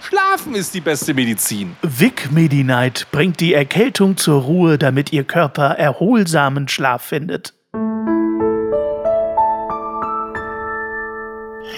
[0.00, 1.76] Schlafen ist die beste Medizin.
[1.82, 7.54] Vic Medi-Night bringt die Erkältung zur Ruhe, damit Ihr Körper erholsamen Schlaf findet.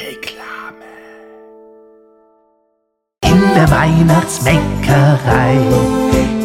[0.02, 0.86] Reklame.
[3.24, 5.56] In der Weihnachtsbäckerei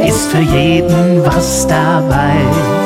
[0.08, 2.85] ist für jeden was dabei.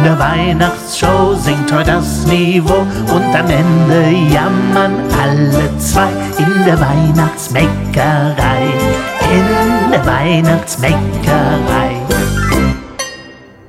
[0.00, 6.08] In der Weihnachtsshow singt heute das Niveau und am Ende jammern alle zwei.
[6.38, 8.62] In der Weihnachtsbäckerei,
[9.30, 12.00] in der Weihnachtsbäckerei.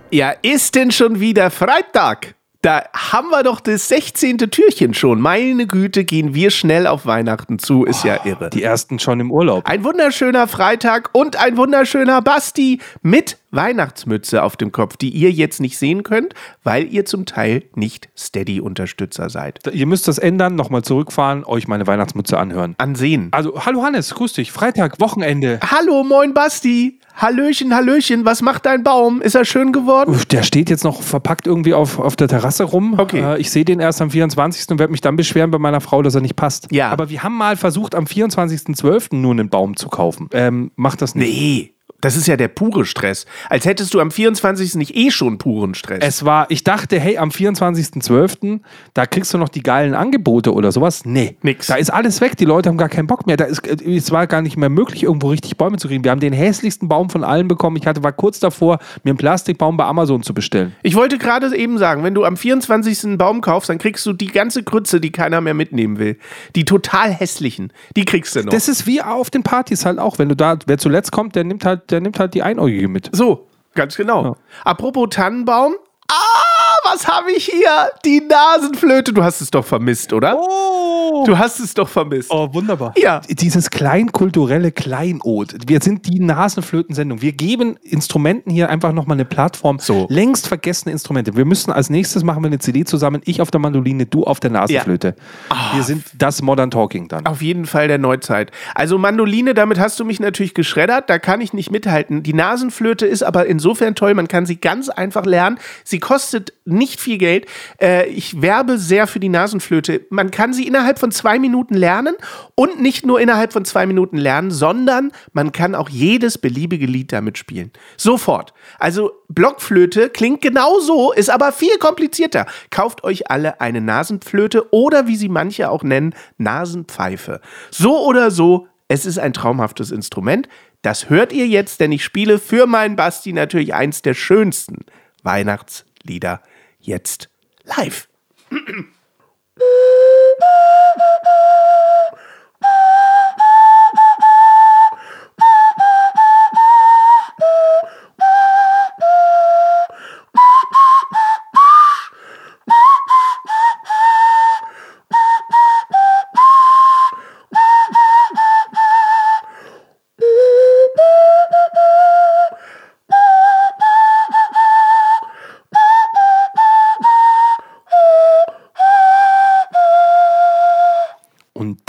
[0.09, 2.35] Ja, ist denn schon wieder Freitag?
[2.63, 4.37] Da haben wir doch das 16.
[4.37, 5.19] Türchen schon.
[5.19, 8.51] Meine Güte, gehen wir schnell auf Weihnachten zu, ist oh, ja irre.
[8.51, 9.67] Die ersten schon im Urlaub.
[9.67, 15.59] Ein wunderschöner Freitag und ein wunderschöner Basti mit Weihnachtsmütze auf dem Kopf, die ihr jetzt
[15.59, 19.59] nicht sehen könnt, weil ihr zum Teil nicht Steady-Unterstützer seid.
[19.73, 22.75] Ihr müsst das ändern, nochmal zurückfahren, euch meine Weihnachtsmütze anhören.
[22.77, 23.29] Ansehen.
[23.31, 24.51] Also, hallo Hannes, grüß dich.
[24.51, 25.59] Freitag, Wochenende.
[25.67, 26.99] Hallo, moin Basti.
[27.15, 29.21] Hallöchen, Hallöchen, was macht dein Baum?
[29.21, 30.17] Ist er schön geworden?
[30.31, 32.95] Der steht jetzt noch verpackt irgendwie auf, auf der Terrasse rum.
[32.97, 33.21] Okay.
[33.21, 34.69] Äh, ich sehe den erst am 24.
[34.69, 36.67] und werde mich dann beschweren bei meiner Frau, dass er nicht passt.
[36.71, 36.89] Ja.
[36.89, 39.15] Aber wir haben mal versucht, am 24.12.
[39.15, 40.29] nur einen Baum zu kaufen.
[40.33, 41.33] Ähm, macht das nicht.
[41.33, 41.70] Nee.
[42.01, 43.25] Das ist ja der pure Stress.
[43.49, 44.75] Als hättest du am 24.
[44.75, 45.99] nicht eh schon puren Stress.
[46.01, 48.59] Es war, ich dachte, hey, am 24.12.,
[48.93, 51.05] da kriegst du noch die geilen Angebote oder sowas.
[51.05, 51.37] Nee.
[51.43, 51.67] Nix.
[51.67, 52.35] Da ist alles weg.
[52.37, 53.37] Die Leute haben gar keinen Bock mehr.
[53.37, 56.03] Da ist, es war gar nicht mehr möglich, irgendwo richtig Bäume zu kriegen.
[56.03, 57.77] Wir haben den hässlichsten Baum von allen bekommen.
[57.77, 60.75] Ich hatte, war kurz davor, mir einen Plastikbaum bei Amazon zu bestellen.
[60.81, 63.03] Ich wollte gerade eben sagen, wenn du am 24.
[63.03, 66.17] einen Baum kaufst, dann kriegst du die ganze Krütze, die keiner mehr mitnehmen will.
[66.55, 68.49] Die total hässlichen, die kriegst du noch.
[68.49, 70.17] Das ist wie auf den Partys halt auch.
[70.17, 73.09] Wenn du da, wer zuletzt kommt, der nimmt halt der nimmt halt die Einäugige mit.
[73.13, 74.23] So, ganz genau.
[74.23, 74.35] Ja.
[74.63, 75.75] Apropos Tannenbaum.
[76.09, 77.91] Ah, was habe ich hier?
[78.05, 79.13] Die Nasenflöte.
[79.13, 80.37] Du hast es doch vermisst, oder?
[80.37, 80.80] Oh.
[81.25, 82.31] Du hast es doch vermisst.
[82.31, 82.93] Oh, wunderbar.
[82.97, 83.21] Ja.
[83.29, 85.55] Dieses kleinkulturelle Kleinod.
[85.67, 87.21] Wir sind die Nasenflötensendung.
[87.21, 89.79] Wir geben Instrumenten hier einfach nochmal eine Plattform.
[89.79, 90.07] So.
[90.09, 91.35] Längst vergessene Instrumente.
[91.35, 93.21] Wir müssen als nächstes machen wir eine CD zusammen.
[93.25, 95.15] Ich auf der Mandoline, du auf der Nasenflöte.
[95.49, 95.55] Ja.
[95.73, 95.77] Oh.
[95.77, 97.25] Wir sind das Modern Talking dann.
[97.25, 98.51] Auf jeden Fall der Neuzeit.
[98.75, 101.09] Also Mandoline, damit hast du mich natürlich geschreddert.
[101.09, 102.23] Da kann ich nicht mithalten.
[102.23, 104.13] Die Nasenflöte ist aber insofern toll.
[104.13, 105.59] Man kann sie ganz einfach lernen.
[105.83, 107.45] Sie kostet nicht viel Geld.
[107.81, 110.01] Äh, ich werbe sehr für die Nasenflöte.
[110.09, 112.15] Man kann sie innerhalb von zwei Minuten lernen
[112.55, 117.11] und nicht nur innerhalb von zwei Minuten lernen, sondern man kann auch jedes beliebige Lied
[117.11, 117.71] damit spielen.
[117.97, 118.53] Sofort.
[118.79, 122.45] Also Blockflöte klingt genauso, ist aber viel komplizierter.
[122.69, 127.41] Kauft euch alle eine Nasenflöte oder wie sie manche auch nennen, Nasenpfeife.
[127.69, 130.49] So oder so, es ist ein traumhaftes Instrument.
[130.81, 134.79] Das hört ihr jetzt, denn ich spiele für meinen Basti natürlich eins der schönsten
[135.23, 136.41] Weihnachtslieder
[136.79, 137.29] jetzt
[137.63, 138.07] live.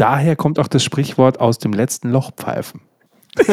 [0.02, 2.80] daher kommt auch das Sprichwort aus dem letzten Loch pfeifen.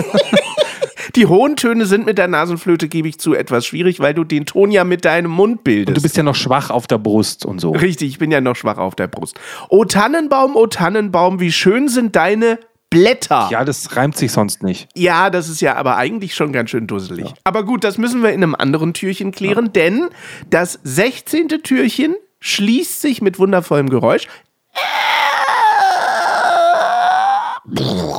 [1.15, 4.45] Die hohen Töne sind mit der Nasenflöte, gebe ich zu, etwas schwierig, weil du den
[4.45, 5.89] Ton ja mit deinem Mund bildest.
[5.89, 7.71] Und du bist ja noch schwach auf der Brust und so.
[7.71, 9.39] Richtig, ich bin ja noch schwach auf der Brust.
[9.69, 12.59] O Tannenbaum, o Tannenbaum, wie schön sind deine
[12.89, 13.47] Blätter.
[13.51, 14.89] Ja, das reimt sich sonst nicht.
[14.95, 17.25] Ja, das ist ja aber eigentlich schon ganz schön dusselig.
[17.25, 17.33] Ja.
[17.43, 19.71] Aber gut, das müssen wir in einem anderen Türchen klären, ja.
[19.71, 20.09] denn
[20.49, 21.47] das 16.
[21.63, 24.27] Türchen schließt sich mit wundervollem Geräusch.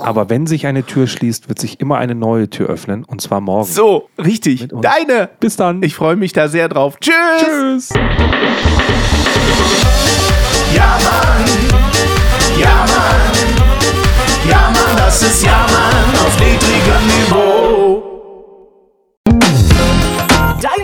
[0.03, 3.41] Aber wenn sich eine Tür schließt, wird sich immer eine neue Tür öffnen und zwar
[3.41, 3.67] morgen.
[3.71, 4.69] So, richtig.
[4.81, 5.31] Deine.
[5.41, 5.83] Bis dann.
[5.83, 6.99] Ich freue mich da sehr drauf.
[7.01, 7.15] Tschüss.
[7.41, 7.89] Tschüss.
[10.75, 11.45] Ja, Mann.
[12.61, 13.21] Ja, Mann.
[14.49, 17.40] Ja, Mann, das ist Ja, Mann auf niedrigem Niveau.